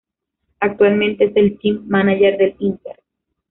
Actualmente 0.61 1.25
es 1.25 1.35
el 1.35 1.59
'team 1.59 1.83
manager' 1.87 2.35
del 2.35 2.55
Inter. 2.57 2.97